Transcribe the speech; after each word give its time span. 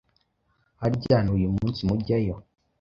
Harya 0.81 1.17
ni 1.23 1.31
uyu 1.35 1.47
munsi 1.55 1.79
mujyayo? 1.87 2.35